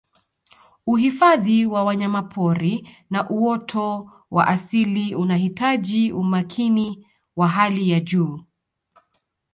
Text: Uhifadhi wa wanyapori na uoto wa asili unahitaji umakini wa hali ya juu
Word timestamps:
Uhifadhi 0.87 1.65
wa 1.65 1.83
wanyapori 1.83 2.89
na 3.09 3.29
uoto 3.29 4.11
wa 4.31 4.47
asili 4.47 5.15
unahitaji 5.15 6.11
umakini 6.13 7.07
wa 7.35 7.47
hali 7.47 7.89
ya 7.89 7.99
juu 7.99 8.41